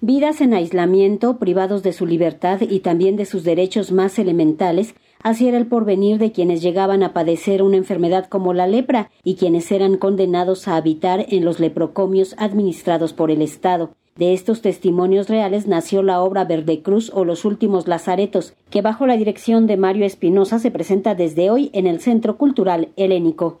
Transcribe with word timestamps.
Vidas 0.00 0.40
en 0.40 0.54
aislamiento, 0.54 1.38
privados 1.38 1.82
de 1.82 1.92
su 1.92 2.06
libertad 2.06 2.60
y 2.60 2.78
también 2.78 3.16
de 3.16 3.24
sus 3.24 3.42
derechos 3.42 3.90
más 3.90 4.16
elementales, 4.20 4.94
así 5.24 5.48
era 5.48 5.58
el 5.58 5.66
porvenir 5.66 6.18
de 6.18 6.30
quienes 6.30 6.62
llegaban 6.62 7.02
a 7.02 7.12
padecer 7.12 7.64
una 7.64 7.78
enfermedad 7.78 8.28
como 8.28 8.54
la 8.54 8.68
lepra 8.68 9.10
y 9.24 9.34
quienes 9.34 9.72
eran 9.72 9.96
condenados 9.96 10.68
a 10.68 10.76
habitar 10.76 11.26
en 11.28 11.44
los 11.44 11.58
leprocomios 11.58 12.36
administrados 12.38 13.12
por 13.12 13.32
el 13.32 13.42
Estado. 13.42 13.90
De 14.14 14.34
estos 14.34 14.62
testimonios 14.62 15.28
reales 15.28 15.66
nació 15.66 16.04
la 16.04 16.20
obra 16.20 16.44
Verde 16.44 16.80
Cruz 16.80 17.10
o 17.12 17.24
Los 17.24 17.44
Últimos 17.44 17.88
Lazaretos, 17.88 18.54
que 18.70 18.82
bajo 18.82 19.04
la 19.04 19.16
dirección 19.16 19.66
de 19.66 19.76
Mario 19.76 20.06
Espinosa 20.06 20.60
se 20.60 20.70
presenta 20.70 21.16
desde 21.16 21.50
hoy 21.50 21.70
en 21.72 21.88
el 21.88 22.00
Centro 22.00 22.36
Cultural 22.36 22.90
Helénico 22.94 23.60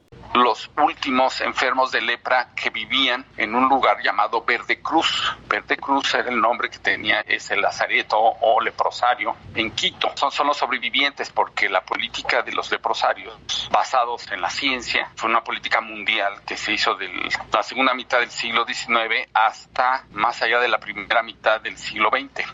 los 0.58 0.70
últimos 0.76 1.40
enfermos 1.40 1.92
de 1.92 2.00
lepra 2.00 2.48
que 2.56 2.70
vivían 2.70 3.24
en 3.36 3.54
un 3.54 3.68
lugar 3.68 4.02
llamado 4.02 4.42
Verde 4.42 4.80
Cruz. 4.80 5.36
Verde 5.48 5.76
Cruz 5.76 6.14
era 6.14 6.30
el 6.30 6.40
nombre 6.40 6.68
que 6.68 6.78
tenía 6.78 7.20
ese 7.20 7.56
lazareto 7.56 8.18
o 8.18 8.60
leprosario 8.60 9.36
en 9.54 9.70
Quito. 9.72 10.10
Son, 10.16 10.32
son 10.32 10.48
los 10.48 10.56
sobrevivientes 10.56 11.30
porque 11.30 11.68
la 11.68 11.82
política 11.82 12.42
de 12.42 12.52
los 12.52 12.70
leprosarios 12.72 13.68
basados 13.70 14.30
en 14.32 14.40
la 14.40 14.50
ciencia 14.50 15.10
fue 15.14 15.30
una 15.30 15.44
política 15.44 15.80
mundial 15.80 16.42
que 16.44 16.56
se 16.56 16.72
hizo 16.72 16.94
de 16.96 17.08
la 17.52 17.62
segunda 17.62 17.94
mitad 17.94 18.18
del 18.18 18.30
siglo 18.30 18.64
XIX 18.66 19.28
hasta 19.32 20.04
más 20.10 20.42
allá 20.42 20.58
de 20.58 20.68
la 20.68 20.78
primera 20.78 21.22
mitad 21.22 21.60
del 21.60 21.76
siglo 21.76 22.10
XX. 22.10 22.44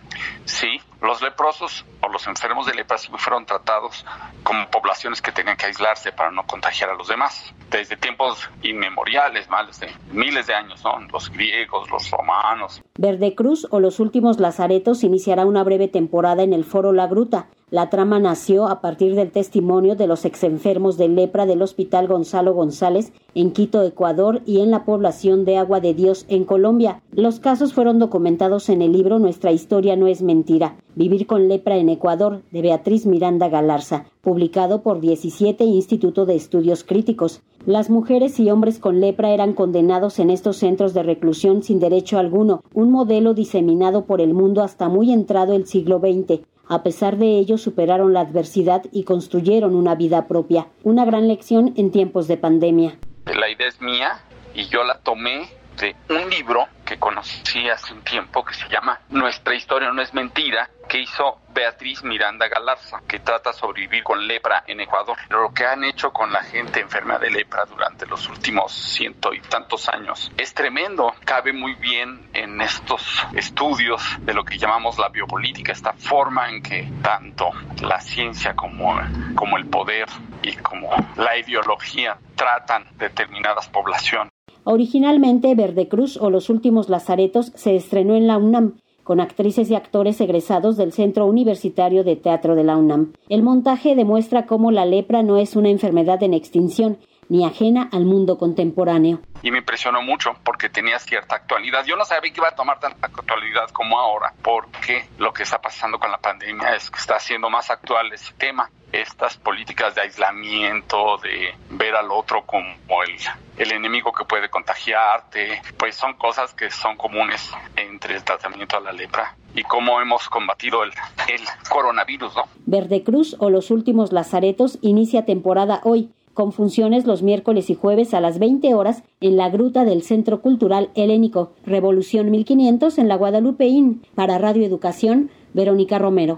Sí, 0.45 0.81
los 1.01 1.21
leprosos 1.23 1.85
o 2.01 2.09
los 2.09 2.27
enfermos 2.27 2.67
de 2.67 2.75
lepra 2.75 2.97
fueron 3.19 3.45
tratados 3.45 4.05
como 4.43 4.69
poblaciones 4.71 5.21
que 5.21 5.33
tenían 5.33 5.57
que 5.57 5.67
aislarse 5.67 6.13
para 6.13 6.31
no 6.31 6.47
contagiar 6.47 6.91
a 6.91 6.95
los 6.95 7.09
demás. 7.09 7.53
Desde 7.71 7.94
tiempos 7.97 8.49
inmemoriales, 8.63 9.49
más 9.49 9.79
de 9.81 9.89
miles 10.13 10.47
de 10.47 10.55
años, 10.55 10.83
¿no? 10.85 10.99
Los 11.13 11.31
griegos, 11.31 11.91
los 11.91 12.11
romanos. 12.11 12.83
Verde 12.97 13.35
Cruz 13.35 13.67
o 13.71 13.81
los 13.81 14.01
últimos 14.01 14.41
lazaretos 14.41 15.05
iniciará 15.05 15.47
una 15.47 15.65
breve 15.65 15.89
temporada 15.89 16.43
en 16.43 16.53
el 16.53 16.65
Foro 16.65 16.93
La 16.93 17.07
Gruta, 17.07 17.49
la 17.71 17.91
trama 17.91 18.19
nació 18.19 18.69
a 18.69 18.81
partir 18.81 19.15
del 19.15 19.31
testimonio 19.31 19.97
de 19.97 20.07
los 20.07 20.25
exenfermos 20.25 20.97
de 20.97 21.09
lepra 21.09 21.47
del 21.47 21.63
Hospital 21.63 22.07
Gonzalo 22.07 22.55
González 22.55 23.13
en 23.35 23.53
Quito, 23.53 23.83
Ecuador 23.83 24.43
y 24.47 24.61
en 24.61 24.71
la 24.71 24.85
población 24.85 25.45
de 25.45 25.57
Agua 25.57 25.81
de 25.81 25.95
Dios 25.95 26.27
en 26.29 26.45
Colombia. 26.45 27.03
Los 27.13 27.41
casos 27.41 27.73
fueron 27.73 27.99
documentados 27.99 28.69
en 28.69 28.83
el 28.83 28.93
libro 28.93 29.19
Nuestra 29.19 29.51
historia 29.51 29.97
no 29.97 30.07
es 30.07 30.23
mentira, 30.23 30.77
Vivir 30.97 31.27
con 31.27 31.49
lepra 31.49 31.77
en 31.77 31.89
Ecuador 31.89 32.43
de 32.53 32.63
Beatriz 32.63 33.05
Miranda 33.05 33.49
Galarza, 33.49 34.05
publicado 34.21 34.83
por 34.83 35.01
17 35.01 35.65
Instituto 35.65 36.25
de 36.25 36.37
Estudios 36.37 36.85
Críticos. 36.85 37.43
Las 37.67 37.91
mujeres 37.91 38.39
y 38.39 38.49
hombres 38.49 38.79
con 38.79 39.01
lepra 39.01 39.31
eran 39.31 39.55
condenados 39.55 40.21
en 40.21 40.31
estos 40.31 40.59
centros 40.59 40.95
de 40.95 41.03
reclusión 41.03 41.65
sin 41.65 41.81
derecho 41.81 42.19
alguno, 42.19 42.63
un 42.75 42.93
modelo 42.93 43.35
diseminado 43.35 44.05
por 44.05 44.21
el 44.21 44.35
mundo 44.35 44.63
hasta 44.63 44.89
muy 44.89 45.13
entrado 45.13 45.55
el 45.55 45.67
siglo 45.67 45.99
XX. 45.99 46.43
A 46.69 46.83
pesar 46.83 47.17
de 47.17 47.39
ello, 47.39 47.59
superaron 47.59 48.13
la 48.13 48.21
adversidad 48.21 48.83
y 48.93 49.05
construyeron 49.05 49.75
una 49.75 49.95
vida 49.95 50.27
propia. 50.27 50.69
Una 50.83 51.05
gran 51.05 51.29
lección 51.29 51.75
en 51.77 51.91
tiempos 51.91 52.29
de 52.29 52.37
pandemia. 52.37 52.99
La 53.27 53.51
idea 53.51 53.69
es 53.69 53.81
mía 53.81 54.21
y 54.55 54.67
yo 54.69 54.85
la 54.85 54.99
tomé 54.99 55.49
de 55.79 55.95
un 56.09 56.31
libro 56.31 56.67
que 56.85 56.99
conocí 56.99 57.69
hace 57.69 57.93
un 57.93 58.03
tiempo 58.03 58.45
que 58.45 58.55
se 58.55 58.69
llama 58.69 59.01
Nuestra 59.11 59.55
historia 59.55 59.91
no 59.93 60.03
es 60.03 60.15
mentira, 60.15 60.71
que 60.89 61.01
hizo 61.01 61.39
Beatriz 61.55 62.03
Miranda 62.03 62.49
Galarza, 62.49 63.01
que 63.07 63.21
trata 63.21 63.53
sobre 63.53 63.83
vivir 63.83 64.03
con 64.03 64.27
lepra 64.27 64.65
en 64.67 64.81
Ecuador. 64.81 65.17
Lo 65.31 65.55
que 65.55 65.65
han 65.65 65.85
hecho 65.85 66.13
con 66.13 66.33
la 66.33 66.43
gente 66.43 66.81
enferma 66.81 67.19
de 67.19 67.31
lepra 67.31 67.65
durante 67.65 68.07
los 68.07 68.29
últimos 68.29 68.73
ciento 68.73 69.33
y 69.33 69.41
tantos 69.41 69.89
años 69.89 70.33
es 70.37 70.53
tremendo. 70.53 71.15
Cabe 71.25 71.53
muy 71.53 71.75
bien 71.75 72.29
en 72.33 72.61
estos 72.61 73.25
estudios 73.35 74.03
de 74.21 74.35
lo 74.35 74.45
que 74.45 74.59
llamamos 74.59 74.99
la 74.99 75.09
biopolítica, 75.09 75.73
esta 75.73 75.93
forma 75.93 76.51
en 76.51 76.63
que 76.63 76.91
tanto 77.03 77.51
la 77.81 78.01
ciencia 78.01 78.57
como, 78.57 78.97
como 79.37 79.57
el 79.57 79.67
poder 79.67 80.09
y 80.43 80.57
como 80.57 80.91
la 81.17 81.39
ideología 81.39 82.19
tratan 82.35 82.85
determinadas 82.99 83.69
poblaciones. 83.69 84.33
Originalmente, 84.65 85.55
Verde 85.55 85.89
Cruz 85.89 86.17
o 86.17 86.31
Los 86.31 86.49
Últimos 86.49 86.89
Lazaretos 86.89 87.53
se 87.55 87.77
estrenó 87.77 88.17
en 88.17 88.27
la 88.27 88.39
UNAM 88.39 88.79
con 89.05 89.21
actrices 89.21 89.71
y 89.71 89.77
actores 89.77 90.21
egresados 90.21 90.77
del 90.77 90.93
Centro 90.93 91.27
Universitario 91.27 92.03
de 92.03 92.17
Teatro 92.17 92.57
de 92.57 92.65
la 92.65 92.77
UNAM. 92.77 93.13
El 93.29 93.43
montaje 93.43 93.95
demuestra 93.95 94.47
cómo 94.47 94.73
la 94.73 94.87
lepra 94.87 95.23
no 95.23 95.37
es 95.37 95.55
una 95.55 95.69
enfermedad 95.69 96.23
en 96.23 96.35
extinción, 96.35 96.99
ni 97.29 97.45
ajena 97.45 97.89
al 97.93 98.05
mundo 98.05 98.39
contemporáneo. 98.39 99.21
Y 99.43 99.51
me 99.51 99.59
impresionó 99.59 100.03
mucho 100.03 100.35
porque 100.45 100.69
tenía 100.69 100.99
cierta 100.99 101.37
actualidad. 101.37 101.85
Yo 101.85 101.97
no 101.97 102.05
sabía 102.05 102.33
que 102.33 102.41
iba 102.41 102.49
a 102.49 102.55
tomar 102.55 102.81
tanta 102.81 103.07
actualidad 103.07 103.69
como 103.71 103.99
ahora, 103.99 104.33
porque 104.43 105.07
lo 105.19 105.33
que 105.33 105.43
está 105.43 105.61
pasando 105.61 105.99
con 105.99 106.11
la 106.11 106.19
pandemia 106.19 106.75
es 106.75 106.91
que 106.91 106.99
está 106.99 107.17
haciendo 107.17 107.51
más 107.51 107.71
actual 107.71 108.13
ese 108.13 108.33
tema. 108.35 108.71
Estas 109.03 109.37
políticas 109.37 109.95
de 109.95 110.03
aislamiento, 110.03 111.19
de 111.19 111.55
ver 111.71 111.97
al 111.97 112.11
otro 112.11 112.45
como 112.47 112.63
el, 113.03 113.17
el 113.57 113.73
enemigo 113.73 114.13
que 114.13 114.25
puede 114.25 114.49
contagiarte, 114.49 115.63
pues 115.77 115.97
son 115.97 116.15
cosas 116.15 116.55
que 116.55 116.71
son 116.71 116.97
comunes 116.97 117.51
entre 117.77 118.15
el 118.15 118.23
tratamiento 118.23 118.77
a 118.77 118.81
la 118.81 118.93
lepra 118.93 119.37
y 119.55 119.63
cómo 119.63 120.01
hemos 120.01 120.29
combatido 120.29 120.85
el, 120.85 120.91
el 121.29 121.41
coronavirus, 121.69 122.37
¿no? 122.37 122.45
Verde 122.67 123.03
Cruz 123.03 123.37
o 123.39 123.51
los 123.51 123.71
últimos 123.71 124.13
lazaretos 124.13 124.79
inicia 124.81 125.25
temporada 125.25 125.81
hoy 125.85 126.11
con 126.35 126.53
funciones 126.53 127.07
los 127.07 127.23
miércoles 127.23 127.71
y 127.71 127.75
jueves 127.75 128.13
a 128.13 128.21
las 128.21 128.39
20 128.39 128.75
horas 128.75 129.03
en 129.21 129.37
la 129.37 129.49
gruta 129.49 129.85
del 129.85 130.03
Centro 130.03 130.41
Cultural 130.41 130.91
Helénico, 130.95 131.53
Revolución 131.65 132.31
1500 132.31 132.99
en 132.99 133.09
la 133.09 133.17
Guadalupeín. 133.17 134.03
Para 134.15 134.39
Radio 134.39 134.67
Educación, 134.67 135.31
Verónica 135.55 135.99
Romero. 135.99 136.33